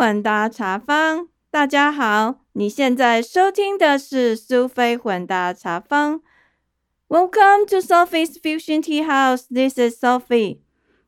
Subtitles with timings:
[0.00, 6.22] 混搭茶坊，大家好，你现在收听的是苏菲混搭茶坊。
[7.06, 9.44] Welcome to Sophie's Fusion Tea House.
[9.52, 10.60] This is Sophie.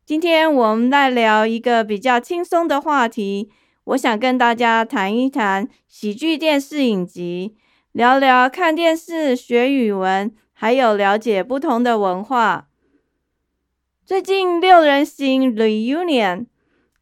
[0.05, 3.51] 今天我们来聊一个比较轻松的话题，
[3.85, 7.57] 我想跟大家谈一谈喜剧电视影集，
[7.93, 12.69] 聊聊看电视学语文，还有了解不同的文化。
[14.05, 16.45] 最近六人行 reunion。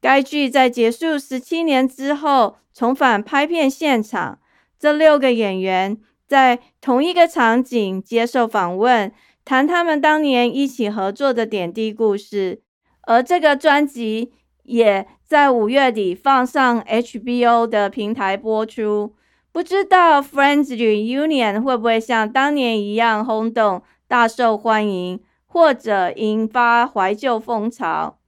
[0.01, 4.39] 该剧在结束十七年之后重返拍片现场，
[4.79, 9.13] 这六个演员在同一个场景接受访问，
[9.45, 12.63] 谈他们当年一起合作的点滴故事。
[13.03, 14.33] 而这个专辑
[14.63, 19.17] 也在五月底放上 HBO 的平台播出。
[19.53, 28.20] 不知道 Friends Reunion 会不会像当年一样轰动、大受欢迎，或者引发怀旧风潮？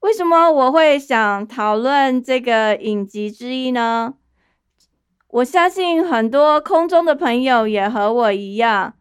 [0.00, 4.14] 为什么我会想讨论这个影集之一呢？
[5.28, 8.94] 我相信很多空中的朋友也和我一样，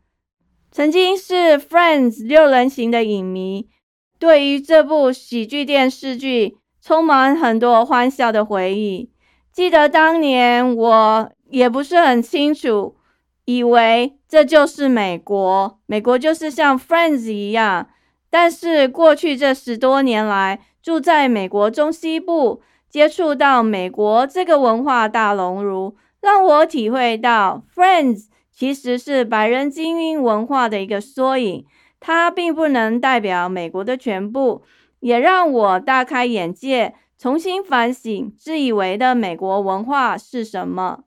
[0.71, 3.69] 曾经是 Friends 六人行的影迷，
[4.17, 9.11] 对于这部喜剧电视剧充满很多欢笑的回忆。
[9.51, 12.97] 记得当年我也不是很清楚，
[13.45, 17.89] 以为这就是美国，美国就是像 Friends 一样。
[18.29, 31.65] 但是过去这十多年来，住在美国中西部，接触到美国这个文化大熔炉，让我体会到 Friends 其实是白人精英文化的一个缩影。
[31.99, 34.61] 它并不能代表美国的全部，
[34.99, 41.05] 也让我大开眼界，重新反省自以为的美国文化是什么。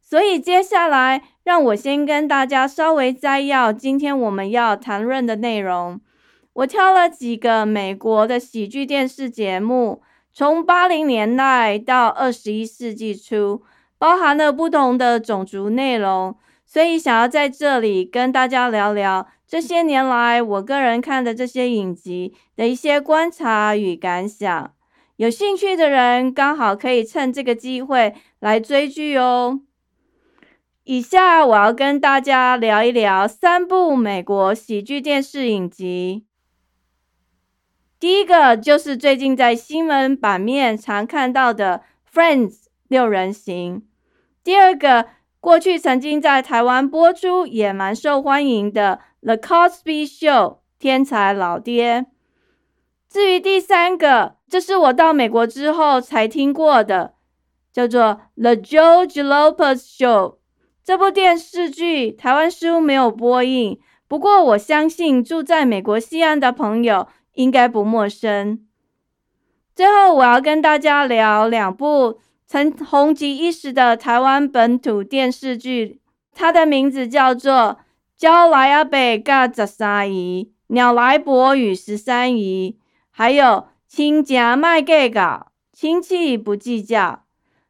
[0.00, 6.00] 所以接下来，让我先跟大家稍微摘要今天我们要谈论的内容。
[6.58, 10.02] 我挑了几个美国的喜剧电视节目，
[10.32, 13.62] 从八零年代到二十一世纪初，
[13.96, 16.36] 包含了不同的种族内容，
[16.66, 24.72] 所以想要在这里跟大家聊聊这些年来我个人看的这些影集的一些观察与感想。
[25.14, 29.60] 有兴趣的人刚好可以趁这个机会来追剧哦。
[30.82, 36.24] 以下我要跟大家聊一聊三部美国喜剧电视影集。
[38.00, 41.82] 第一个就是最近在新闻版面常看到的
[42.16, 42.50] 《Friends》
[42.86, 43.82] 六人行。
[44.44, 45.06] 第二个，
[45.40, 50.30] 过去曾经在台湾播出也蛮受欢迎的《The Cosby Show》
[50.78, 52.06] 天才老爹。
[53.10, 57.14] 至于第三个，这是我到美国之后才听过的，
[57.72, 60.30] 叫做《The George Lopez Show》。
[60.84, 67.08] 这部电视剧台湾似乎没有播映，不过我相信住在美国西岸的朋友。
[67.38, 68.66] 应该不陌生。
[69.72, 76.00] 最后，我要跟大家聊两部曾红极一时的台湾本土电视剧，
[76.34, 77.54] 它的名字叫做
[78.16, 80.44] 《娇来阿北嘎十三姨》，
[80.74, 82.76] 《鸟来伯与十三姨》，
[83.12, 83.44] 还有
[83.86, 86.98] 《亲家卖计较，亲戚不计较》。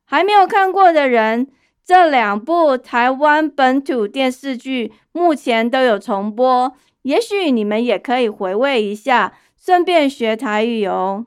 [0.06, 1.48] 还没有看过的人，
[1.84, 9.34] 这两部台湾本土电视剧目前都有重播，也许你们也可以回味一下。
[9.68, 11.26] 顺便学台语哦。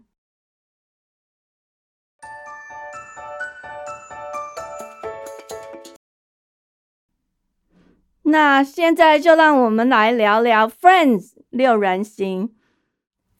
[8.24, 11.20] 那现在就让我们来聊聊《Friends》
[11.52, 12.50] 六人行。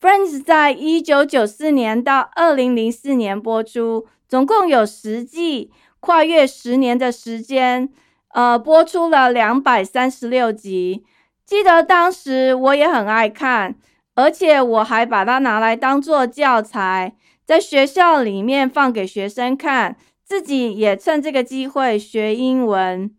[0.00, 7.92] Friends》在一九九四年到二零零四年播出，总共有十季，跨越十年的时间，
[8.28, 11.04] 呃，播出了两百三十六集。
[11.44, 13.74] 记得当时我也很爱看。
[14.14, 17.14] 而且我还把它拿来当做教材，
[17.44, 23.10] 在学校里面放给学生看，自己也趁这个机会学英文。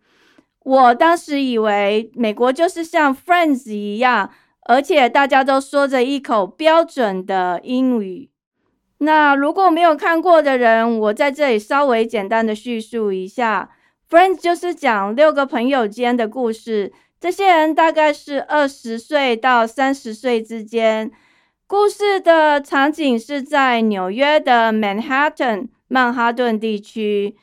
[0.64, 4.30] 我当时以为美国就是像 Friends 一样，
[4.68, 8.30] 而且大家都说着一口标准的英语。
[9.00, 13.72] 那如果没有看过的人，我在这里稍微简单的叙述一下
[14.10, 16.94] ，Friends 就是讲六个朋友间的故事。
[17.24, 21.10] 这些人大概是二十岁到三十岁之间。
[21.66, 27.38] 故事的场景是在纽约的 Manhattan 曼哈顿地区。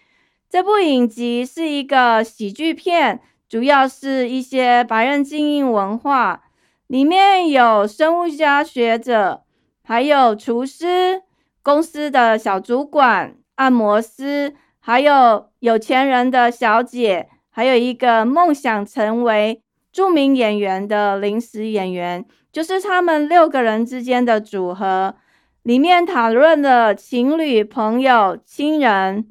[0.51, 6.43] 这部影集是一个喜剧片，主要是一些白人精英文化。
[6.87, 9.45] 里面有生物家学者，
[9.83, 11.23] 还有厨师、
[11.63, 19.63] 公司的小主管、按摩师，还有有钱人的小姐，还有一个梦想成为。
[19.93, 25.15] 著名演员的临时演员，就是他们六个人之间的组合。
[25.63, 29.29] 里面讨论了情侣、朋友、亲人，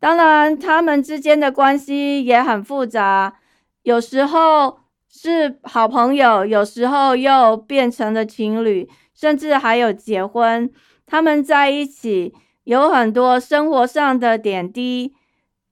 [0.00, 3.36] 当然他们之间的关系也很复杂，
[3.82, 4.78] 有时候
[5.10, 10.70] 是好朋友，有时候又变成了情侣，甚至还有结婚。
[11.04, 12.32] 他们在一起
[12.64, 15.14] 有很多生活上的点滴，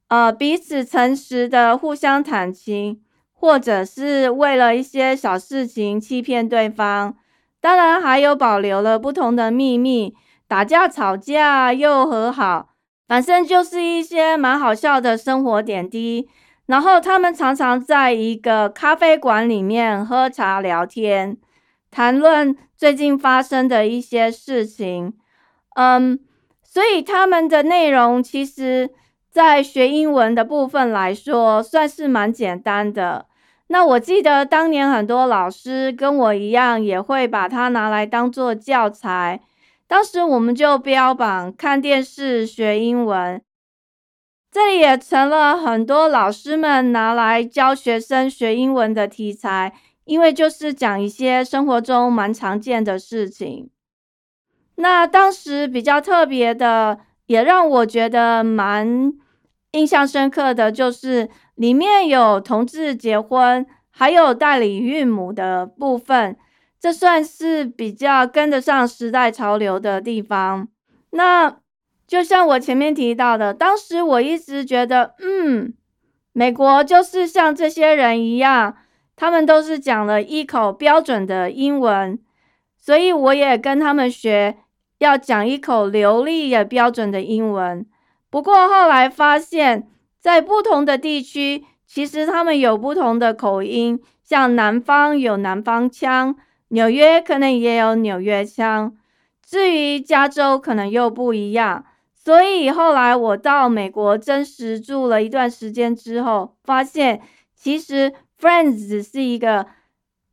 [0.09, 3.01] 呃，彼此诚实的互相坦情，
[3.39, 7.15] 或者是为了一些小事情欺骗对方。
[7.61, 10.15] 当然，还有保留了不同的秘密，
[10.49, 12.71] 打架吵架又和好，
[13.07, 16.29] 反正就是一些蛮好笑的生活点滴。
[16.67, 21.37] 然后他们常常在一个咖啡馆里面喝茶聊天，
[21.91, 25.15] 谈论最近发生的一些事情。
[25.77, 26.19] 嗯，
[26.65, 28.91] 所以他们的内容其实，
[29.37, 33.27] 在学英文的部分来说，算是蛮简单的。
[33.67, 39.43] 那我记得当年很多老师跟我一样，也会把它拿来当做教材。
[39.87, 43.43] 当时我们就标榜看电视学英文，
[44.51, 49.75] 这里也成了很多老师们拿来教学生学英文的题材，
[50.07, 53.69] 因为就是讲一些生活中蛮常见的事情。
[54.77, 59.13] 那当时比较特别的，也让我觉得蛮
[59.77, 61.29] 印象深刻的就是。
[61.57, 66.37] 里面有同志结婚，还有代理孕母的部分，
[66.79, 70.69] 这算是比较跟得上时代潮流的地方。
[71.13, 71.57] 那
[72.07, 75.73] 就像我前面提到的，当时我一直觉得，嗯，
[76.35, 78.77] 美国就是像这些人一样，
[79.17, 82.19] 他们都是讲了一口标准的英文，
[82.77, 84.59] 所以我也跟他们学，
[84.99, 87.87] 要讲一口流利也标准的英文。
[88.31, 89.89] 不过后来发现。
[90.19, 96.35] 在不同的地区，其实他们有不同的口音，像南方有南方腔，
[96.71, 98.97] 纽约可能也有纽约腔，
[99.47, 101.85] 至于加州可能又不一样。
[102.13, 107.21] 所以后来我到美国真实住了一段时间之后，发现
[107.55, 109.67] 其实 Friends 只是一个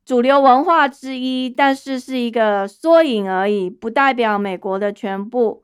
[0.04, 5.62] 主流文化之一，但是是一个缩影而已，不代表美国的全部。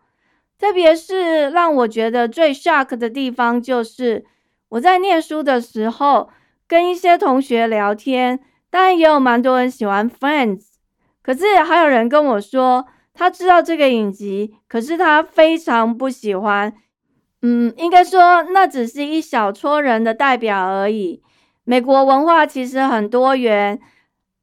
[0.59, 4.25] 特别是让我觉得最 shock 的地方，就是
[4.67, 6.29] 我在念书的时候，
[6.67, 10.65] 跟一些同学聊天，当然也有蛮多人喜欢 Friends，
[11.21, 16.73] 可是还有人跟我说，他知道这个影集，可是他非常不喜欢。
[17.41, 21.23] 嗯，应该说那只是一小撮人的代表而已。
[21.63, 23.79] 美国文化其实很多元，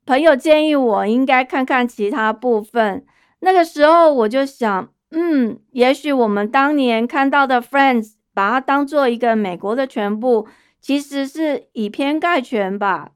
[0.07, 3.05] 朋友建议我应该看看其他部分。
[3.41, 4.89] 那个时候我就想。
[5.19, 8.03] 嗯，也许我们当年看到的《Friends》，
[8.35, 10.47] 把它当做一个美国的全部，
[10.79, 13.13] 其实是以偏概全吧。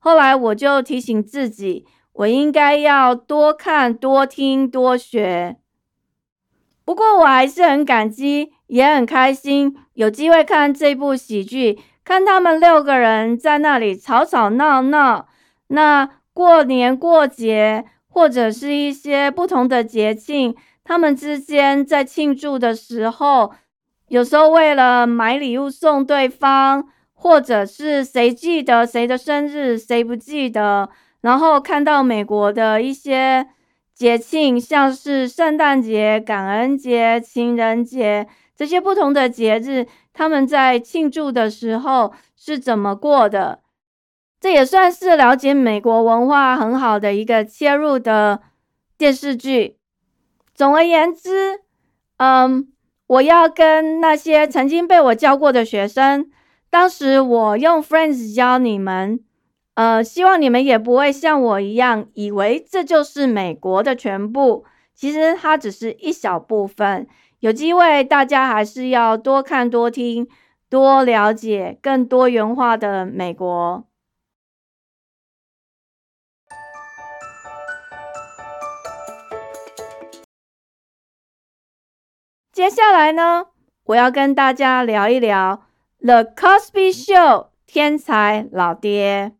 [0.00, 5.58] 后来我就提醒自己，我应该要多看、多听、多学。
[6.84, 15.28] 不过我还是很感激，也很开心，有机会看这部喜剧，看他们六个人在那里吵吵闹闹。
[15.68, 20.56] 那过年过节，或者是一些不同的节庆。
[20.88, 23.52] 他们之间在庆祝的时候，
[24.06, 30.88] 有时候为了买礼物送对方，或者是谁记得谁的生日，谁不记得，
[31.22, 33.48] 然后看到美国的一些
[33.92, 43.58] 节庆，像是圣诞节、感恩节、情人节这些不同的节日，他们在庆祝的时候是怎么过的，
[44.40, 48.40] 这也算是了解美国文化很好的一个切入的
[48.96, 49.78] 电视剧。
[50.56, 51.60] 总而言之，
[52.16, 52.66] 嗯，
[53.06, 56.30] 我要跟那些曾经被我教过的学生，
[56.70, 59.20] 当时我用 Friends 教你们，
[59.74, 64.64] 呃，希望你们也不会像我一样，以为这就是美国的全部。
[64.94, 67.06] 其实它只是一小部分。
[67.40, 70.26] 有机会，大家还是要多看、多听、
[70.70, 73.85] 多了解更多元化的美国。
[82.56, 83.48] 接下来呢，
[83.84, 85.64] 我要跟大家聊一聊
[86.06, 87.12] 《The Cosby Show》
[87.66, 89.34] 天才老爹。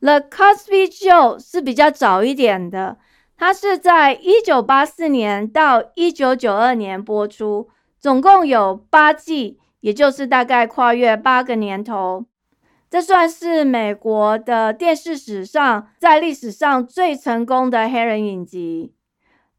[0.06, 2.98] 《The Cosby Show》是比较早一点的，
[3.36, 12.26] 它是在一九八四年到一九九二年播出，总共有八季，也就是大概跨越八个年头。
[12.88, 18.92] 这算是美国的电视史上，在历史上最成功的黑人影集。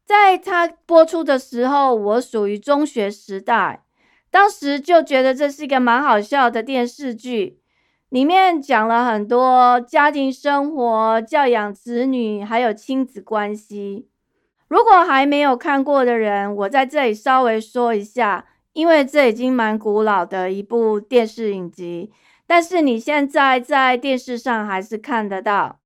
[0.08, 3.84] 在它播出的时候，我属于中学时代，
[4.32, 7.60] 当时就觉得这是一个蛮好笑的电视剧，
[8.08, 14.08] 里面讲了很多家庭生活、教养子女，还有亲子关系。
[14.70, 22.14] 如果还没有看过的人，我在这里稍微说一下，因为这已经蛮古老的一部电视影集，
[22.48, 25.80] 但是你现在在电视上还是看得到。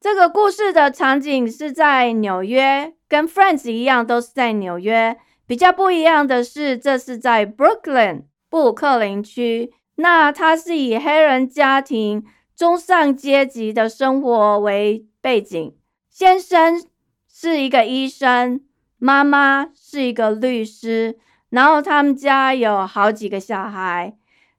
[0.00, 5.18] 这个故事的场景是在纽约，跟《Friends》一样，都是在纽约。
[5.44, 9.72] 比较不一样的是，这是在 Brooklyn 布鲁克林区。
[9.96, 12.24] 那它是以黑人家庭
[12.54, 15.76] 中上阶级的生活为背景，
[16.08, 16.80] 先生
[17.28, 18.60] 是一个医生，
[18.98, 21.18] 妈妈是一个律师，
[21.50, 24.16] 然后他们家有好几个小孩。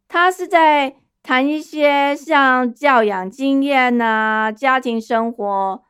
[0.10, 0.98] 他是在。
[1.30, 5.84] 谈一些像教养经验呐，家庭生活。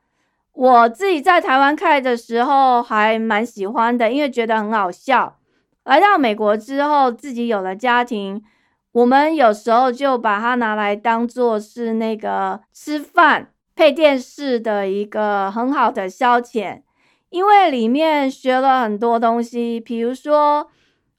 [0.52, 5.38] 我自己在台湾看的时候还蛮喜欢的，因为觉得很好笑。
[5.86, 8.44] 来到美国之后，自己有了家庭，
[8.92, 16.82] 我们有时候就把它拿来当做是那个吃饭配电视的一个很好的消遣，
[17.30, 20.68] 因为里面学了很多东西，比如说。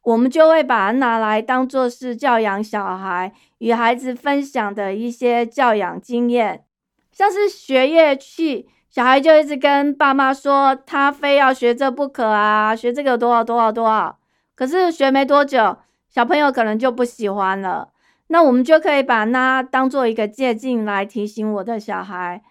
[0.02, 6.64] 我们就会把它拿来当做是教养小孩，与孩子分享的一些教养经验，
[7.12, 14.18] 像是学乐器，小孩就一直跟爸妈说他非要学这不可啊，学这个多少多少多少。
[14.54, 15.76] 可是学没多久，
[16.08, 17.90] 小朋友可能就不喜欢了。
[18.28, 22.42] 那我们就可以把它当做一个借镜来提醒我的小孩。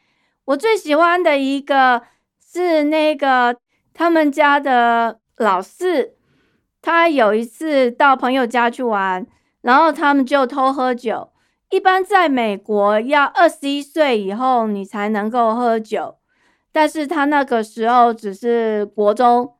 [0.45, 2.03] 我最喜欢的一个
[2.39, 3.57] 是那个
[3.93, 6.15] 他们家的老四。
[6.81, 9.27] 他有一次到朋友家去玩，
[9.61, 11.29] 然后他们就偷喝酒。
[11.69, 16.15] 一般在美国要二十一岁以后你才能够喝酒，
[16.71, 19.53] 但是他那个时候只是国中。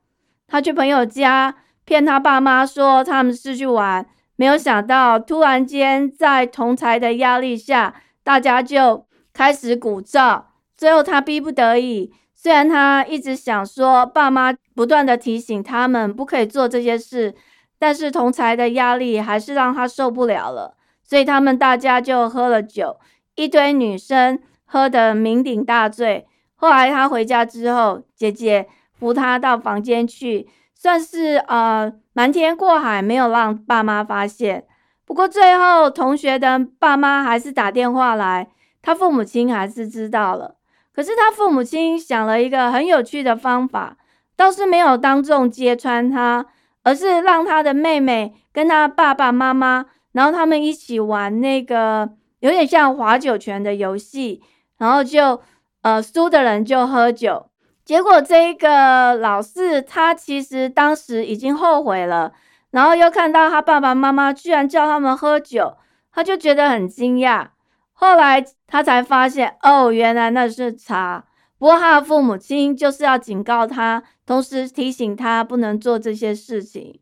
[0.48, 1.54] 他去朋友家
[1.84, 4.04] 骗他爸妈说他们是去玩，
[4.34, 10.44] 没有想到突然间在同才的压力下，大家就开始鼓噪。
[10.76, 12.12] 最后他逼不得已。
[12.34, 17.34] 虽然他一直想说，爸妈不断的提醒他们不可以做这些事，
[17.80, 23.00] 但是同才的压力还是让他受不了了，所以他们大家就喝了酒，
[23.34, 26.28] 一堆女生喝得酩酊大醉。
[26.54, 34.66] 后来他回家之后，姐姐扶他到房间去，算是呃瞒天过海，没有让爸妈发现。
[35.06, 38.48] 不过最后同学的爸妈还是打电话来，
[38.82, 40.56] 他父母亲还是知道了。
[40.92, 43.96] 可是他父母亲想了一个很有趣的方法，
[44.36, 46.44] 倒是没有当众揭穿他，
[46.82, 52.10] 而是让他的妹妹跟他爸爸妈妈，然后他们一起玩那个
[52.40, 54.42] 有点像划酒拳的游戏，
[54.78, 55.40] 然后就
[55.82, 57.50] 呃输的人就喝酒。
[57.84, 62.32] 结果这一个老四他其实当时已经后悔了，
[62.70, 65.76] 然后又看到他爸爸妈妈居然叫他们喝酒，
[66.12, 67.48] 他就觉得很惊讶。
[67.92, 71.24] 后来他才发现，哦，原来那是茶。
[71.60, 76.98] 不过他的父母亲就是要警告他，同时提醒他不能做这些事情。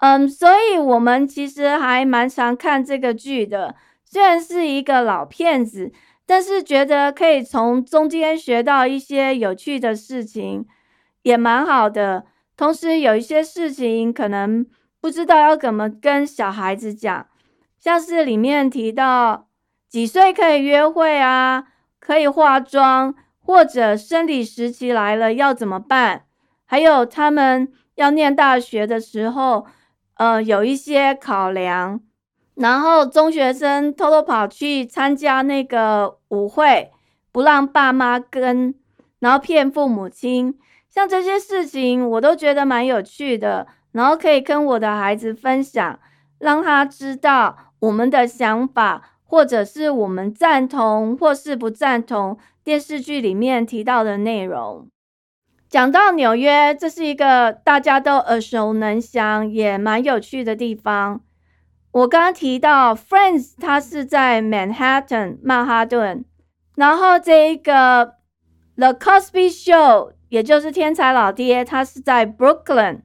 [0.00, 3.74] 嗯，所以我们其实还蛮常看这个剧的。
[4.04, 5.90] 虽然是一个老片子，
[6.26, 10.66] 但是觉得可以从中间学到一些有趣的事情，
[11.22, 12.26] 也蛮好的。
[12.54, 14.66] 同时有一些事情可能
[15.00, 17.26] 不知道要怎么跟小孩子讲，
[17.80, 19.48] 像是里面提到。
[19.88, 21.68] 几岁可以约会啊？
[21.98, 23.14] 可以化妆，
[23.46, 26.24] 或者生理时期来了要怎么办？
[26.64, 29.66] 还有他们要念大学的时候，
[30.14, 32.00] 呃，有一些考量。
[32.56, 36.90] 然后中学生偷偷跑去参加那个舞会，
[37.30, 38.74] 不让爸妈跟，
[39.20, 43.68] 然后骗父母亲，像这些事情我都觉得蛮有趣的。
[43.92, 46.00] 然后可以跟我的孩子分享，
[46.40, 49.10] 让他知道我们的想法。
[49.28, 54.88] 或者是我们赞同或是不赞同电视剧里面提到的内容。
[55.68, 61.20] 讲到纽约，这是一个大家都耳熟能详也蛮有趣的地方。
[61.92, 66.24] 我刚刚提到《Friends》，它是在 Manhattan 曼哈顿，
[66.74, 68.06] 然后这一个
[68.74, 73.02] 《The Cosby Show》，也就是天才老爹，他是在 Brooklyn。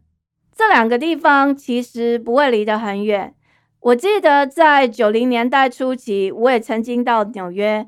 [0.56, 3.36] 这两个地方其实不会离得很远。
[3.82, 7.88] 我记得在九零年代初期，我也曾经到纽约。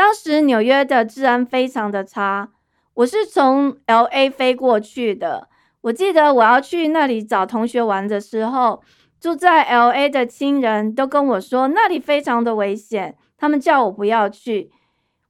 [0.00, 2.48] 当时纽约的治安非常的差。
[2.94, 5.48] 我是从 L A 飞过去的。
[5.82, 8.82] 我记得我要去那里找同学玩的时候，
[9.20, 14.70] 住在 L A 的亲人都跟我说那里非常的危险，他们叫我不要去。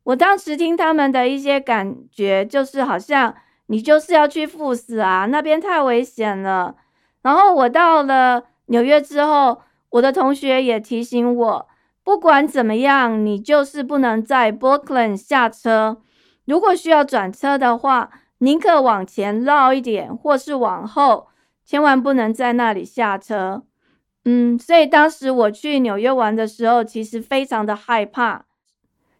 [0.04, 3.34] 我当时听他们的一些感觉，就是好像
[3.66, 6.76] 你就是要去赴死啊，那边太危险了。
[7.22, 9.62] 然后我到了纽约之后。
[9.94, 11.68] 我的同学也提醒我，
[12.10, 15.98] 不管怎么样，你就是不能在 Brooklyn 下车。
[16.44, 21.28] 如果需要转车的话，宁可往前绕一点，或是往后，
[21.64, 23.62] 千万不能在那里下车。
[24.24, 28.44] 嗯，所以当时我去纽约玩的时候，其实非常的害怕。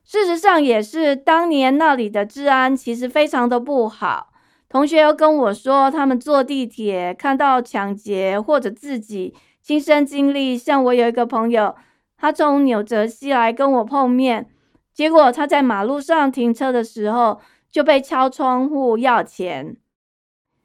[0.05, 4.33] 事实上，也是当年那里的治安其实非常的不好。
[4.69, 9.33] 同学又跟我说，他们坐地铁看到抢劫，或者自己
[9.63, 10.59] 亲身经历。
[10.59, 11.77] 像我有一个朋友，
[12.21, 14.47] 他从纽泽西来跟我碰面，
[14.93, 19.77] 结果他在马路上停车的时候就被敲窗户要钱。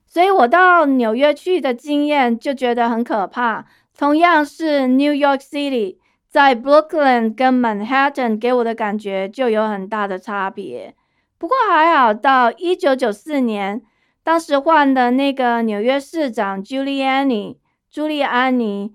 [0.06, 3.66] 所以我到纽约去的经验就觉得很可怕。
[3.98, 5.98] 同样是 New York City，
[6.28, 10.94] 在 Brooklyn 跟 Manhattan 给我的感觉就有很大的差别。
[11.38, 13.82] 不过还好，到一九九四年，
[14.24, 17.56] 当时换的那个纽约市长 Giuliani
[17.90, 18.94] 朱利安尼，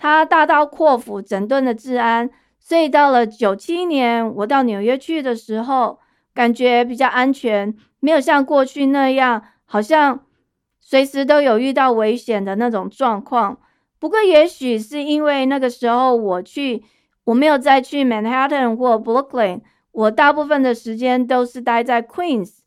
[0.00, 5.98] 他大刀阔斧整顿了治安，所以到了九七年，我到纽约去的时候，
[6.32, 10.20] 感觉比较安全，没有像过去那样，好像
[10.80, 13.58] 随时都有遇到危险的那种状况。
[13.98, 16.82] 不过，也许是因为那个时候我去，
[17.24, 19.60] 我没有再去 Manhattan 或 Brooklyn，
[19.92, 22.60] 我大部分的时间都是待在 Queens，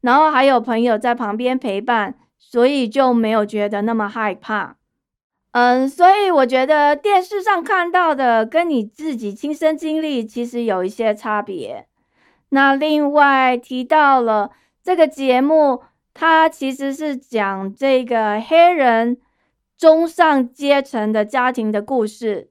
[0.00, 4.79] 然后还有朋友在旁边陪伴，所以就没有觉得那么害怕。
[5.52, 11.86] 嗯，所以我觉得电视上看到的跟你自己亲身经历其实有一些差别。
[12.50, 14.50] 那另外提到了
[14.82, 15.82] 这个节目，
[16.14, 19.18] 它其实是讲这个黑人。
[19.80, 22.50] 中上阶层的家庭的故事，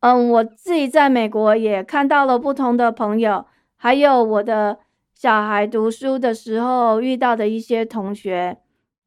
[0.00, 4.80] 嗯，我自己在美国也看到了不同的朋友，还有我的
[5.14, 8.56] 小孩读书的时候遇到的一些同学。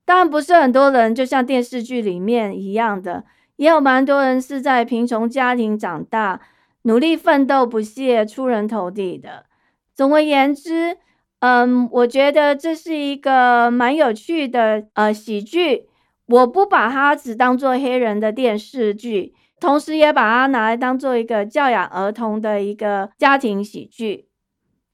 [0.09, 3.25] 当然不是很多人就像电视剧里面一样的，
[3.57, 6.41] 也有蛮多人是在贫穷家庭长大，
[6.81, 9.45] 努力奋斗不懈，出人头地的。
[9.93, 10.97] 总而言之，
[11.41, 15.85] 嗯，我觉得这是一个蛮有趣的呃喜剧。
[16.25, 24.27] 我不把它只当做黑人的电视剧，同时也把它拿来当做一个教养儿童的一个家庭喜剧。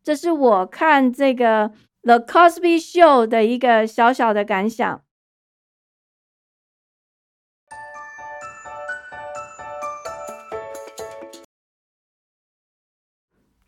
[0.03, 1.69] 这是我看这个
[2.03, 5.03] 《The Cosby Show》的一个小小的感想。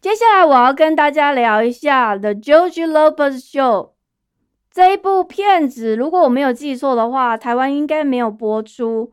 [0.07, 3.87] 接下来我要跟大家聊一下《The George Lopez Show》。
[4.71, 9.11] 这一部片子，如果我没有记错的话，台湾应该没有播出。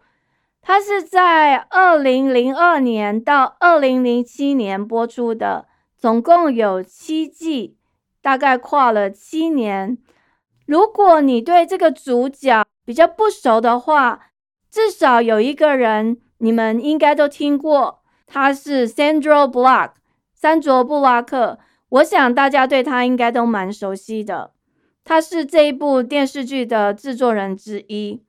[0.63, 5.67] 它是在二零零二年到二零零七年播出的，
[5.99, 7.77] 总共有七季，
[8.23, 9.99] 大概跨了七年。
[10.65, 14.27] 如果你对这个主角比较不熟的话，
[14.71, 19.91] 至少有一个人你们应该都听过，他是 Sandra Block，
[20.45, 21.59] 山卓布拉克。
[21.89, 24.53] 我想大家对他应该都蛮熟悉的。
[25.03, 28.21] 他是这一部电视剧的制作人之一，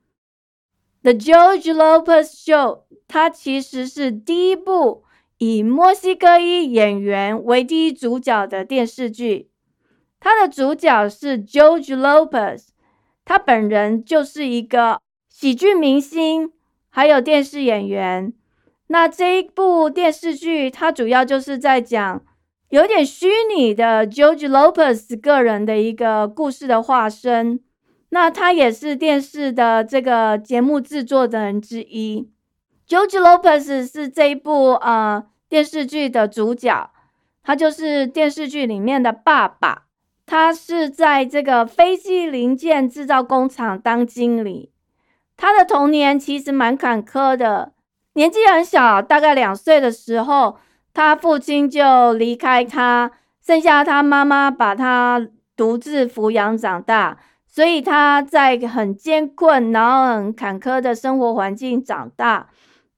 [1.02, 2.68] 《The George Lopez Show》。
[3.06, 5.04] 它其实是第一部
[5.36, 9.50] 以墨西哥裔演员为第一主角的电视剧。
[10.18, 12.68] 它的主角是 George Lopez，
[13.26, 16.50] 他本人就是一个喜剧明星，
[16.88, 18.32] 还有电视演员。
[18.88, 22.22] 那这一部电视剧，它主要就是在讲。
[22.70, 27.60] 有点虚拟的 George Lopez 个人的一个故事的化身，
[28.08, 32.28] 那他也是电视的这个节目制作的人之一。
[32.88, 36.90] George Lopez 是这一部呃电视剧的主角，
[37.44, 39.84] 他就是电视剧里面的爸爸。
[40.26, 44.72] 他是在这个飞机零件制造工厂当经理。
[45.36, 47.74] 他的童年其实蛮坎坷的，
[48.16, 50.58] 年纪很小，大概两岁的时候。
[50.96, 53.12] 他父亲就离开他，
[53.46, 62.48] 剩下他妈妈把他独自抚养长大，所以他在很艰困然后很坎坷的生活环境长大，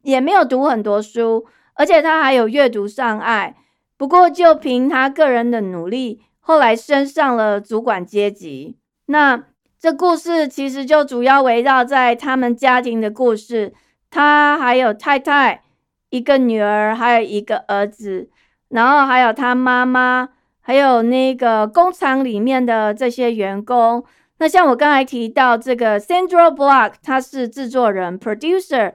[0.02, 3.56] 也没有读很多书，而且他还有阅读障碍。
[3.96, 8.78] 不过就凭他个人的努力，后来升上了主管阶级。
[9.06, 9.42] 那
[9.80, 13.74] 这故事其实就主要围绕在他们家庭的故事，
[14.10, 15.62] 他还有太太。
[16.10, 18.30] 一个女儿，还有一个儿子，
[18.70, 20.30] 然后还有他妈妈，
[20.62, 24.02] 还有那个工厂里面的这些员工。
[24.38, 28.94] 那像我刚才提到这个 Sandra Block，他是制作人 （producer），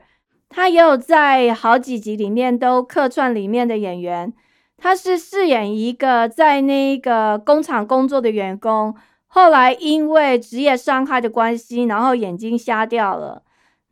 [0.50, 4.34] 他也有在好几集里面都客串里面的演员。
[4.76, 8.96] 他是饰演一个在那个工厂工作的员工，
[9.28, 13.44] 后来因为职业伤害的关系，然后眼睛瞎掉了。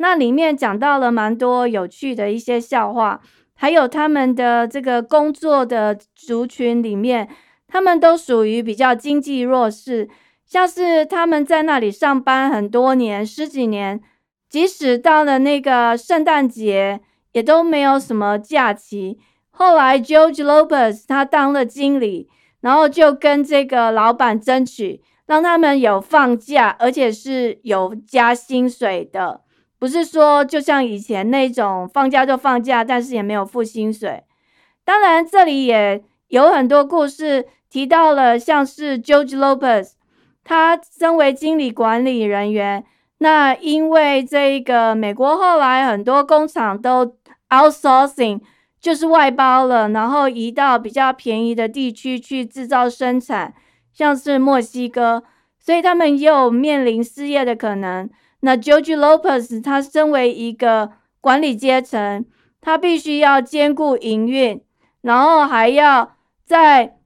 [0.02, 3.22] 那里面讲到了蛮多有趣的一些笑话，
[3.54, 7.30] 还有他们的这个工作的族群里面，
[7.68, 10.10] 他们都属于比较经济弱势，
[10.44, 14.02] 像是他们在那里上班很多年，十几年，
[14.50, 17.00] 即使到了那个圣诞节，
[17.34, 19.20] 也都没有什么假期。
[19.52, 22.28] 后来 George Lopez 他当了经理，
[22.62, 29.42] 然后就跟这个老板争取，让他们有放假，而且是有加薪水的，
[29.82, 34.24] 不是说就像以前那种放假就放假，但是也没有付薪水。
[34.86, 39.94] 当然，这里也有很多故事提到了，像是 George Lopez，
[40.44, 42.86] 他身为经理管理人员，
[43.18, 47.18] 那因为这个美国后来很多工厂都
[47.50, 48.42] outsourcing。
[48.80, 53.54] 就是外包了，然后移到比较便宜的地区去制造生产，
[53.94, 55.22] 像是墨西哥，
[55.60, 58.10] 所以他们又面临失业的可能。
[58.42, 62.26] 那 George Lopez 他身为一个管理阶层，
[62.60, 64.62] 他必须要兼顾营运，
[65.02, 66.98] 然后还要在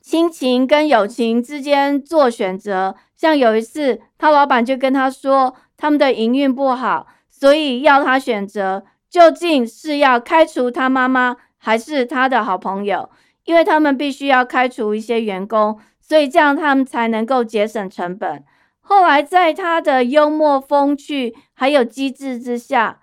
[0.00, 2.94] 亲情跟友情之间做选择。
[3.16, 8.84] 像有一次，他老板就跟他说，他们的营运不好，所以要他选择。
[9.08, 13.08] 究竟是要开除他妈妈，还是他的好朋友？
[13.44, 18.42] 因为他们必须要开除一些员工，所以这样他们才能够节省成本。
[18.84, 23.00] 后来在他的幽默风趣还有机智之下，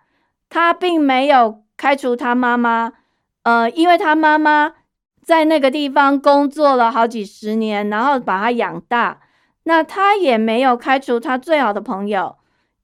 [0.48, 2.94] 他并没有开除他妈妈。
[3.44, 4.76] 呃，因为他妈妈
[5.22, 9.20] 在那个地方工作了好几十年，然后把他养大。
[9.63, 12.38] 那他也没有开除他最好的朋友，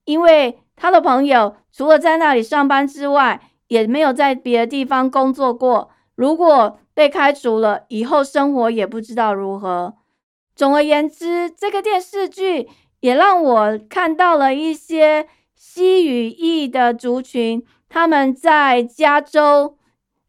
[0.04, 0.58] 因为。
[0.80, 5.90] 他的朋友除了在那里上班之外，也没有在别的地方工作过。
[6.14, 9.96] 如果被开除了，以后生活也不知道如何。
[10.54, 12.68] 总而言之，这个电视剧
[13.00, 19.76] 也让我看到了一些西语裔的族群他们在加州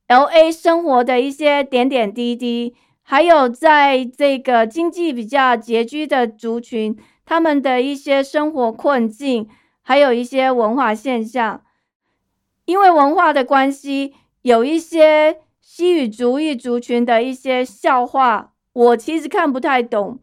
[0.08, 0.52] L.A.
[0.52, 9.48] 生活的一些点点滴滴，还有在这个经济比较拮据的族群他们的一些生活困境。
[9.82, 11.64] 还有一些文化现象，
[12.66, 20.20] 因为文化的关系，有一些西语族裔族群的一些笑话，我其实看不太懂。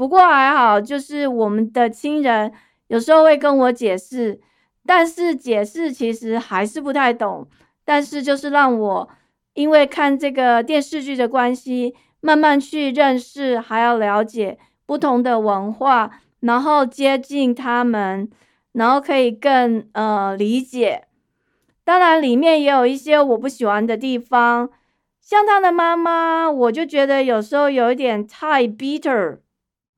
[0.00, 2.50] 不过还好，就是我们的亲人
[2.86, 4.40] 有时候会跟我解释，
[4.86, 7.46] 但是解释其实还是不太懂。
[7.84, 9.10] 但是就是让我
[9.52, 16.10] 因为看这个电视剧的关系，慢慢去认识，还要了解不同的文化，
[16.40, 18.30] 然后接近他们。
[18.72, 21.08] 然后可以更呃理解，
[21.84, 24.70] 当然里面也有一些我不喜欢的地方，
[25.20, 29.40] 像他的妈妈，我就觉得有时候有一点太 bitter。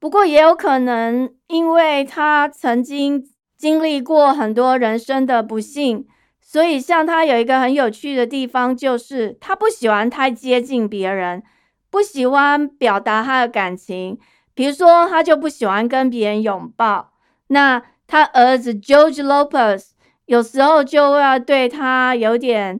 [0.02, 3.24] 不过也有可能，因为他曾经
[3.56, 6.08] 经历过很多人生的不幸，
[6.40, 11.44] 所以像他有一个很有趣的地方，就是他不喜欢太接近别人，
[11.88, 14.18] 不喜欢表达他的感情，
[14.54, 17.12] 比如说他就不喜欢跟别人拥抱，
[17.46, 17.84] 那。
[18.04, 19.92] 他儿子 George Lopez
[20.26, 22.78] 有时候就要对他有点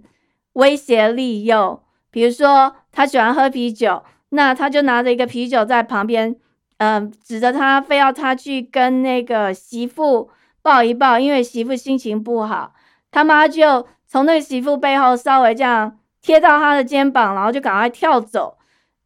[0.54, 6.36] 威胁利诱，比如说他喜欢喝啤酒，那他就拿着一个啤酒在旁边，
[6.78, 10.30] 嗯，指着他，非要他去跟那个媳妇
[10.62, 12.74] 抱一抱，因为媳妇心情不好，
[13.10, 18.56] 他妈就从那个媳妇背后稍微这样贴到他的肩膀，然后就赶快跳走，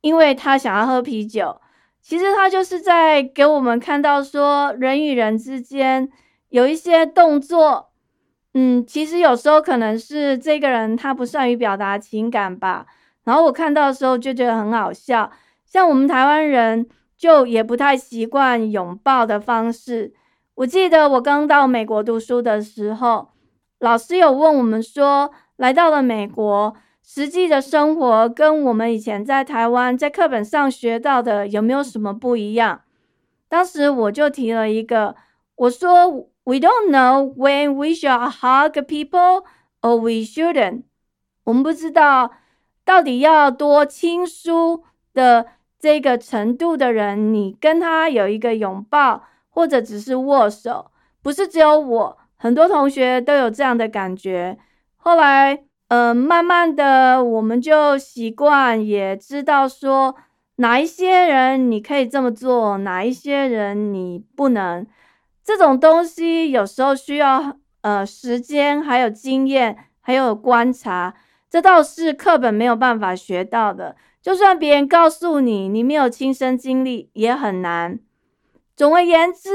[0.00, 1.60] 因为他想要喝啤酒。
[2.00, 6.08] 其实他就是在给我们看到说，人与人之间
[6.50, 7.90] 有一些动作，
[8.54, 12.86] 嗯，其实有时候可能是这个人他不善于表达情感吧。
[13.24, 15.32] 然后我看到的时候就觉得很好笑，
[15.64, 20.12] 像我们台湾人就也不太习惯拥抱的方式。
[20.56, 23.28] 我记得我刚到美国读书的时候，
[23.78, 26.74] 老师有问我们说，来到了美国。
[27.08, 32.80] 实际的生活跟我们以前在台湾在课本上学到的有没有什么不一样？
[33.48, 35.14] 当时我就提了一个，
[35.54, 36.08] 我说
[36.42, 39.44] We don't know when we should hug people
[39.82, 40.82] or we shouldn't。
[41.44, 42.32] 我们不知道
[42.84, 44.82] 到底要多亲疏
[45.14, 45.46] 的
[45.86, 50.90] 这个程度的人，你跟他有一个拥抱或者只是握手，
[51.22, 54.58] 不是只有我，很多同学都有这样的感觉。
[54.96, 55.62] 后来。
[55.88, 60.16] 呃，慢慢的，我们就习惯，也知道说
[60.56, 64.84] 哪一些人你可以这么做，哪一些人你不能。
[65.44, 71.14] 这种东西有时候需要呃时间，还有经验，还有观察，
[71.48, 73.94] 这倒是课本没有办法学到的。
[74.26, 78.00] 就算别人告诉你，你没有亲身经历，也很难。
[78.74, 79.50] 总而言之，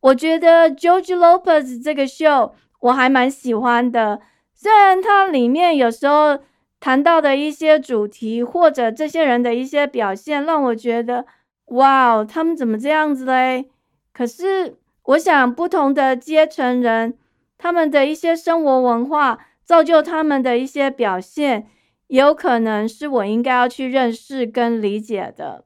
[0.00, 4.20] 我觉得 George Lopez 这个秀我还蛮喜欢的。
[4.52, 6.40] 虽然它里面有时候
[6.78, 11.24] 谈到的一些主题，或者这些人的一些表现，让我觉得，
[11.68, 13.70] 哇，他们怎么这样子嘞？
[14.12, 17.16] 可是我想，不同的阶层人，
[17.56, 21.66] 他们的一些生活文化，造就他们的一些表现，
[22.12, 25.64] 也有可能是我应该要去认识跟理解的。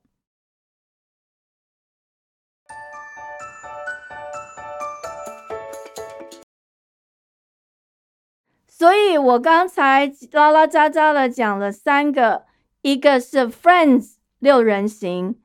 [8.68, 12.44] 所以我刚才拉拉杂杂的讲了三个，
[12.82, 15.40] 一个是 Friends 六人行，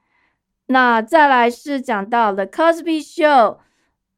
[0.68, 3.58] 那再来是讲到了 Cosby Show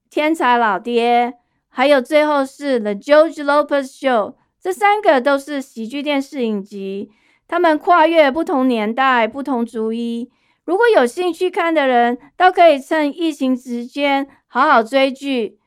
[0.09, 1.35] 天才老爹，
[1.69, 7.11] 还有最后是 The George Lopez Show，这三个都是喜剧电视影集，
[7.49, 10.31] 他们跨越不同年代、不同族裔。
[10.63, 15.59] 如果有兴趣看的人，都可以趁疫情时间好好追剧。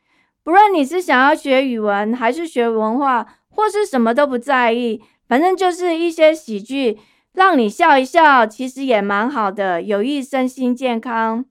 [0.42, 6.98] 不论你是想要学语文，还是学文化，或是什么都不在意，反正就是一些喜剧，
[7.34, 11.44] 让你笑一笑，其实也蛮好的，有益身心健康。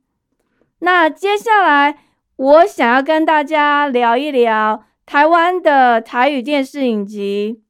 [0.79, 1.99] 那接下来
[2.38, 7.62] 我想要跟大家聊一聊台湾的台语电视影集。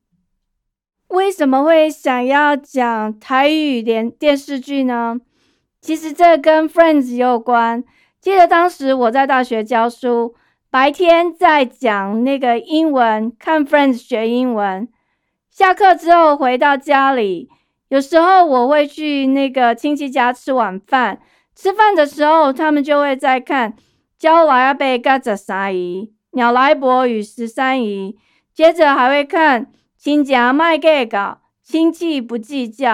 [1.08, 5.18] 为什么会想要讲台语电电视剧呢？
[5.82, 7.84] 其实这跟 Friends 有关。
[8.22, 10.36] 记得当时我在大学教书。
[10.72, 14.90] 白天在讲那个英文，看 Friends 学英文。
[15.50, 17.50] 下课之后回到家里，
[17.88, 21.22] 有时候我会去那个亲戚家吃晚饭。
[21.56, 23.72] 吃饭的时候，他们就会在看
[24.18, 26.02] 《教来阿贝嘎十三姨》
[26.36, 28.14] 《鸟来伯与十三姨》，
[28.54, 29.66] 接着还会看
[29.98, 32.92] 《亲家卖给搞亲戚不计较》。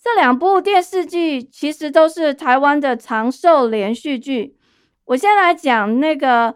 [0.00, 4.56] 这两部电视剧其实都是台湾的长寿连续剧。
[5.06, 6.54] 我先来讲那个。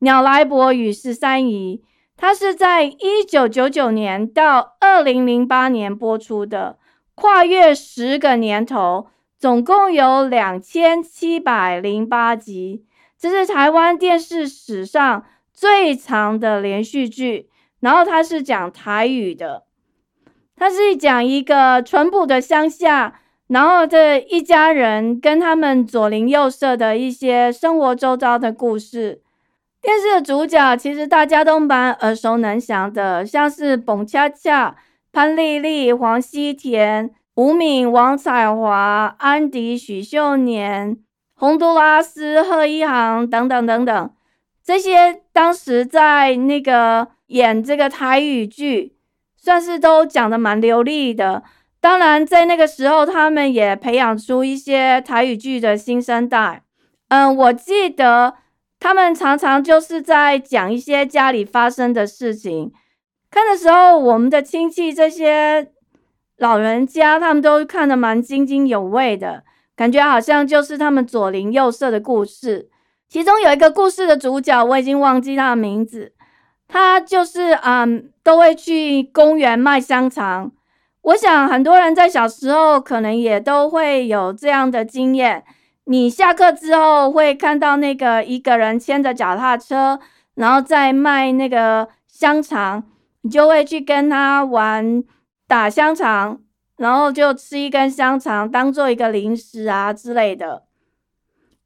[0.00, 1.82] 鸟来伯与十三姨，
[2.16, 6.78] 它是在一九九九年到二零零八年播出的，
[7.16, 9.08] 跨越十个年头，
[9.40, 12.84] 总共有两千七百零八集，
[13.18, 15.24] 这是台湾电视史上
[15.58, 17.48] 最长的连续剧。
[17.80, 19.64] 然后它是讲台语的，
[20.56, 29.22] 它是讲一个淳朴的乡下，然后这一家人跟他们左邻右舍的一些生活周遭的故事。
[29.80, 34.76] 电视的主角其实大家都蛮耳熟能详的，像是董恰恰、
[35.12, 40.98] 潘丽丽、黄西田、吴敏、王彩华、安迪、许秀年、
[41.34, 44.10] 洪都拉斯、贺一航等等等等，
[44.68, 48.98] 这些当时在那个演这个台语剧，
[49.34, 51.42] 算是都讲的蛮流利的。
[51.80, 56.64] 当然，在那个时候，他们也培养出一些台语剧的新生代。
[57.08, 58.34] 嗯，我记得。
[58.78, 62.70] 他们常常就是在讲一些家里发生的事情。
[63.30, 65.72] 看的时候，我们的亲戚这些
[66.36, 72.68] 老人家，他们都看得蛮津津有味的，感觉好像就是他们左邻右舍的故事。
[73.08, 76.12] 其中有一个故事的主角，我已经忘记他的名字，
[76.68, 80.52] 他就是嗯，都会去公园卖香肠。
[81.00, 85.42] 我想很多人在小时候可能也都会有这样的经验。
[85.84, 89.98] 你下课之后会看到那个一个人牵着脚踏车，
[90.34, 92.84] 然后再卖那个香肠，
[93.22, 95.02] 你就会去跟他玩
[95.46, 96.42] 打香肠，
[96.76, 100.64] 然后就吃一根香肠当做一个零食啊之类的。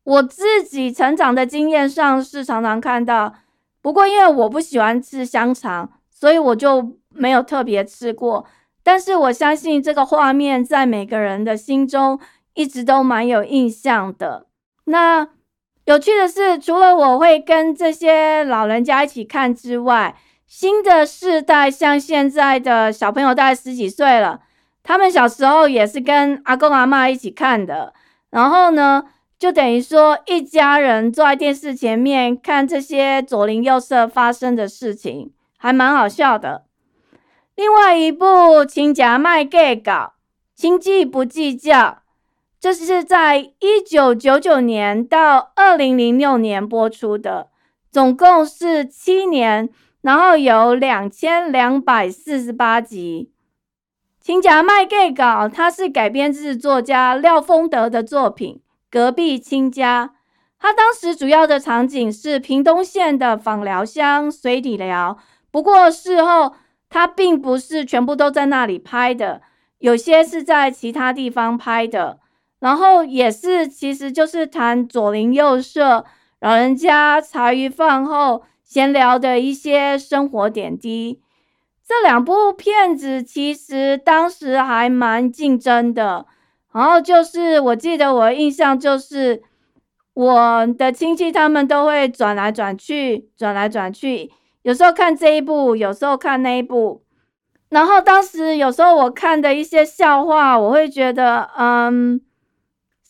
[0.04, 3.34] 我自己成长的经验上是常常看到，
[3.80, 8.46] 不过因为我不喜欢吃香肠，所以我就没有特别吃过。
[8.82, 12.20] 但是我相信这个画面在每个人的心中。
[12.54, 14.44] 一直都蛮有印象的。
[14.84, 15.26] 那
[15.86, 20.14] 有趣的是，除了我会跟这些老人家一起看之外，
[20.46, 24.40] 新的世代像现在的小朋友大概十几岁了，
[24.82, 27.94] 他们小时候也是跟阿公阿妈一起看的。
[28.28, 29.04] 然后呢，
[29.42, 36.66] 就等于说一家人坐在电视前面看这些左邻右舍发生的事情，还蛮好笑的。
[37.56, 38.24] 另外一部
[38.64, 40.12] 《亲家卖给搞
[40.54, 41.76] 亲戚不计较》。
[42.60, 47.48] 这是在一九九九年到二零零六年播出的，
[47.90, 49.68] 总共是七年，
[50.02, 53.32] 然后有两千两百四十八集。
[54.24, 58.54] 《亲家卖给稿》它是改编自作家廖丰德的作品
[58.92, 60.08] 《隔壁亲家》，
[60.58, 65.16] 他当时主要的场景是屏东县的访寮乡水底寮，
[65.50, 66.54] 不过事后
[66.90, 69.40] 他并不是全部都在那里拍的，
[69.78, 72.18] 有些是在其他地方拍的。
[72.60, 76.04] 然后也是，其实就是谈左邻右舍、
[76.40, 81.22] 老人家茶余饭后闲聊的一些生活点滴。
[81.88, 86.26] 这两部片子其实当时还蛮竞争的。
[86.72, 89.42] 然后就是，我记得我印象就是，
[90.14, 94.30] 我的亲戚他们都会转来转去，转来转去，
[94.62, 97.02] 有时候看这一部，有时候看那一部。
[97.68, 102.20] 然后当时有时候我看的一些笑话，我会觉得，嗯，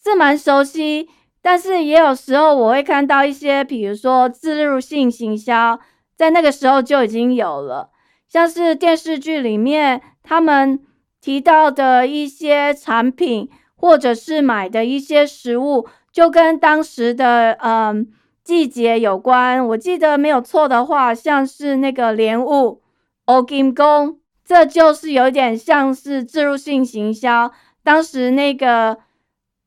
[0.04, 1.08] 是蛮熟悉。
[1.44, 5.80] 但是也有时候我会看到一些，比如说自入性行销，
[6.16, 7.90] 在那个时候就已经有了，
[8.28, 10.80] 像是电视剧里面他们
[11.22, 15.86] 提到的一些产品，或者是买的一些食物。
[16.12, 18.06] 就跟当时的嗯
[18.44, 22.82] 季节有关，我记得没有错的话，像是那个莲雾、
[23.24, 27.50] o g i m 宫，这就是有点像是自入性行销。
[27.82, 28.98] 当时那个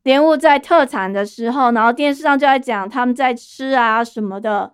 [0.03, 4.71] 莲雾在特产的时候，然后电视上就在讲他们在吃啊什么的，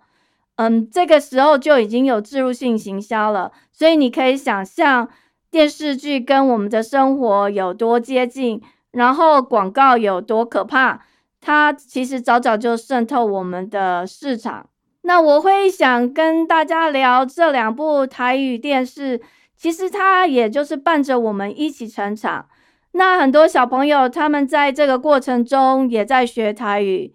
[0.56, 3.50] 嗯，这个时候就已经有自入性行销了。
[3.72, 5.08] 所以你可以想象
[5.52, 8.60] 电视剧跟我们的生活有多接近，
[8.90, 11.02] 然后广告有多可怕。
[11.42, 14.70] 它其实早早就渗透我们的市场。
[15.02, 19.20] 那我会想跟大家聊这两部台语电视，
[19.54, 22.46] 其实它也就是伴着我们一起成长。
[22.92, 27.12] 那很多小朋友他们在这个过程中也在学台语，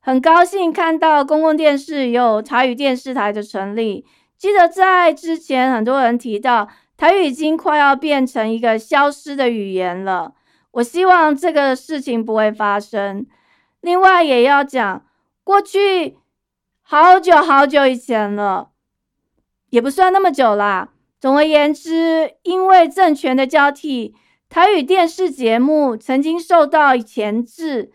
[0.00, 4.06] 很高兴看到公共电视有台语电视台的成立。
[4.36, 6.68] 记得在之前很多人提到，
[7.04, 10.32] 台语已经快要变成一个消失的语言了。
[10.70, 13.26] 我希望这个事情不会发生。
[13.82, 15.04] 另外，也要讲
[15.42, 16.16] 过去
[16.80, 18.70] 好久好久以前了，
[19.68, 20.92] 也不算那么久啦。
[21.20, 24.14] 总而言之，因为政权的交替，
[24.48, 27.92] 台语电视节目曾经受到钳制。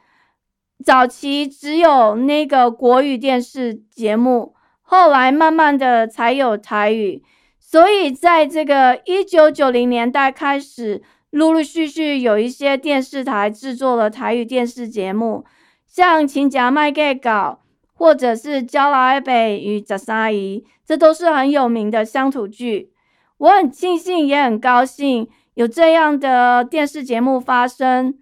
[0.85, 7.23] 早期只有那个国语电视节目，后来慢慢的才有台语。
[7.69, 11.03] 所以，在这个一九九零年代开始。
[11.31, 15.45] 陆陆续续有一些电视台制作了台语电视节目，
[15.85, 17.59] 像《请假卖给稿》
[17.93, 22.91] 或者是《焦老北与十三姨》，这都是很有名的乡土剧。
[23.37, 28.17] 我很庆幸，也很高兴有这样的电视节目发生。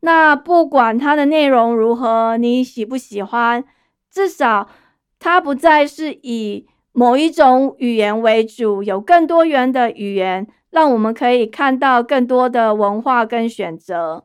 [0.00, 3.62] 那不管它的内容如何，你喜不喜欢，
[4.10, 4.70] 至少
[5.18, 10.46] 它不再是以某一种语言为主，有更多元的语言。
[10.72, 14.24] 让我们可以看到更多的文化跟选择。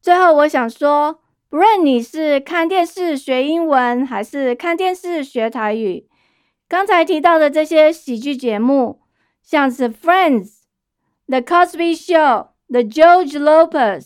[0.00, 1.20] 最后，我想说，
[1.50, 6.08] 不论你是看电视学英文，还是看电视学台语，
[6.66, 9.02] 刚才提到的这些喜剧节目，
[9.42, 10.44] 像是《Friends》、
[11.26, 12.16] 《The Cosby Show》、
[12.70, 13.70] 《The George Lopez》、《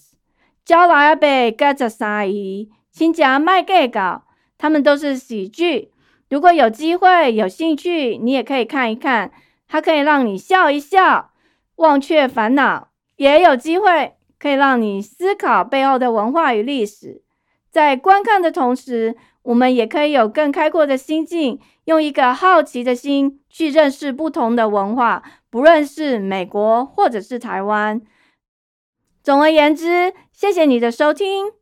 [0.64, 2.70] 教老阿伯跟着三姨》。
[2.92, 4.22] 亲家卖给稿，
[4.56, 5.90] 他们都是喜剧。
[6.30, 9.32] 如果有机会、有兴趣，你也可以看一看，
[9.66, 11.32] 它可以让你笑一笑，
[11.76, 17.22] 忘却烦恼；也有机会可以让你思考背后的文化与历史。
[17.68, 28.00] 在观看的同时，我们也可以有更开阔的心境，用一个好奇的心去认识不同的文化，不论是美国或者是台湾。
[29.22, 31.52] 总而言之，谢谢你的收听。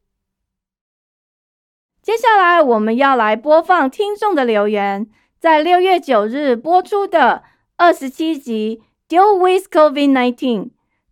[2.03, 5.07] 接下来我们要来播放听众的留言，
[5.39, 7.43] 在六月九日播出的
[7.77, 8.83] 二十七集
[9.15, 10.35] 《Deal with COVID-19》，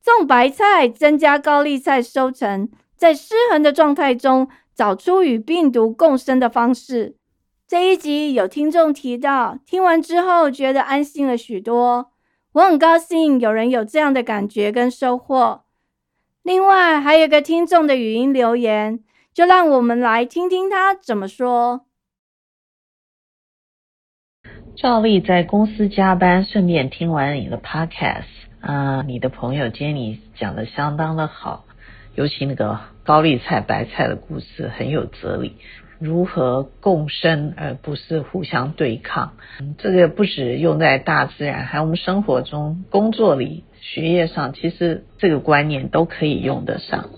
[0.03, 7.17] 种白菜增加高丽菜收成，在失衡的状态中找出与病毒共生的方式。
[7.67, 12.11] 这一集有听众提到，听完之后觉得安心了许多。
[12.53, 15.65] 我很高兴有人有这样的感觉跟收获。
[16.49, 19.01] 另外，还有个听众的语音留言。
[19.35, 21.83] 就让我们来听听他怎么说。
[24.75, 28.25] 照例在公司加班，顺便听完你的 podcast。
[28.63, 31.67] 啊，你的朋友 Jenny 讲的相当的好，
[32.15, 35.59] 尤其那个高丽菜、白菜的故事很有哲理。
[35.99, 39.35] 如何共生而不是互相对抗？
[39.77, 47.11] 这个不止用在大自然，还有我们生活中、工作里、学业上，其实这个观念都可以用得上。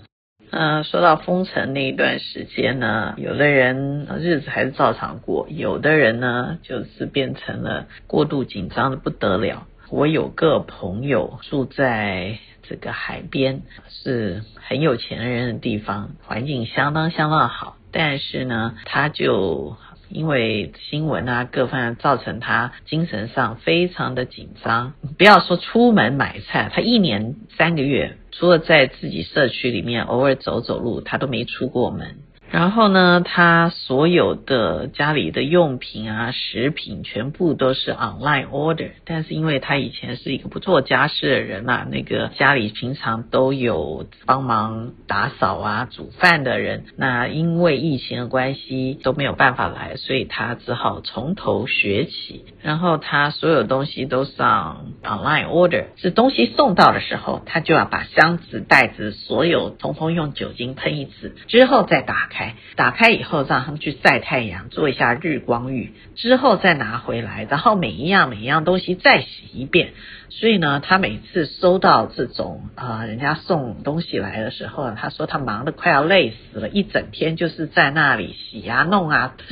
[0.49, 9.67] 嗯，说到封城那一段时间呢，有的人日子还是照常过，有的人呢就是变成了过度紧张的不得了。
[9.89, 19.77] 我有个朋友住在这个海边，是很有钱人的地方，环境相当相当好，但是呢，他就。
[20.13, 24.93] 因为新闻啊，各方面造成他精神上非常的紧张。
[25.17, 32.17] 不要说出门买菜，他一年三个月，除了在自己社区里面偶尔走走路，他都没出过门。
[32.51, 38.91] 然后呢，他所有的家里的用品啊、食品全部都是 online order。
[39.05, 52.43] 但是因为他以前是一个不做家事的人嘛，那个家里平常都有帮忙打扫啊、煮饭的人，那因为疫情的关系都没有办法来，所以他只好从头学起。
[52.61, 62.40] 然后他所有东西都上 online order，是东西送到的时候，他就要把箱子、袋子所有通通用酒精喷一次，之后再打开。
[62.75, 69.93] 打开以后，让他们去晒太阳，做一下日光浴，之后再拿回来，然后每一样每一样东西再洗一遍。
[70.33, 79.35] 所以呢，他每次收到这种啊，人家送东西来的时候，他说他忙得快要累死了，一整天就是在那里洗啊弄啊。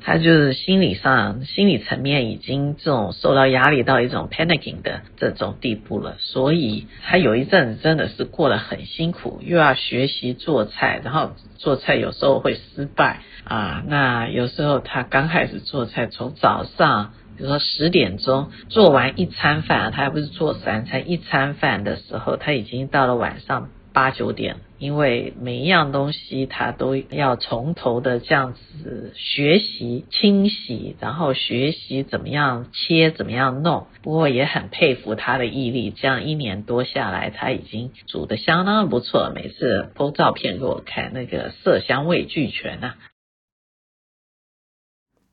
[0.00, 13.82] 他就是心理上、心理层面已经这种受到压力到一种 panicking 的这种地步了，所以他有一阵子真的是过得很辛苦，又要学习做菜，然后做菜有时候会失败啊。
[13.88, 23.68] 那有时候他刚开始做菜，从早上比如说十点钟做完一餐饭，他还不是做三餐，一餐饭的时候，他已经到了晚上。
[23.92, 33.86] 八九点，因为每一样东西他都要从头的这样子学习清洗，然后学习怎么样切，怎么样弄。
[34.02, 39.32] 不过也很佩服他的毅力，这样一年多下来，他已经煮的相当不错。
[39.34, 42.96] 每次拍照片给我看，那个色香味俱全啊！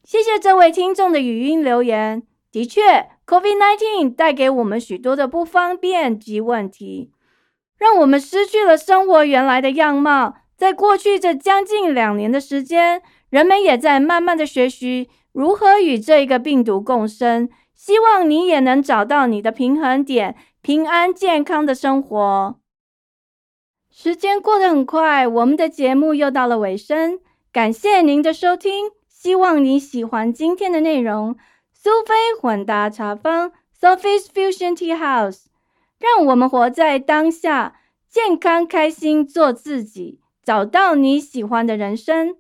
[0.04, 2.24] 谢谢这位听众的语音留言。
[2.52, 7.12] 的确，COVID-19 带给我们许多的不方便及问题。
[7.78, 10.36] 让我们失去了生活原来的样貌。
[10.56, 17.50] 在过去这将近两年的时间，人们也在慢慢的学习如何与这个病毒共生。
[17.74, 22.60] 希望你也能找到你的平衡点，平安健康的生活。
[23.90, 27.20] 时间过得很快，我们的节目又到了尾声。
[27.52, 28.92] 感谢您的收听，
[29.24, 31.38] 希望你喜欢今天的内容。
[31.72, 35.46] 苏菲混搭茶坊，Sophie's Fusion Tea House。
[35.98, 37.76] 让我们活在当下，
[38.10, 42.36] 健康开心，做自己，找到你喜欢的人生。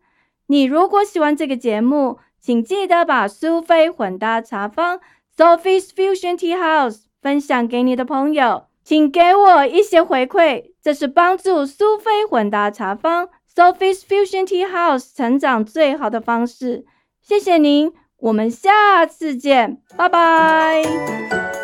[0.47, 4.99] 你如果喜欢这个节目，请记得把苏菲混搭茶坊
[5.37, 16.85] （Sophie's Fusion Tea House） 分享给你的朋友，请给我一些回馈，这是帮助苏菲混搭茶坊 （Sophie's Fusion Tea House） 成长最好的方式。
[17.21, 21.62] 谢谢您，我们下次见，拜拜。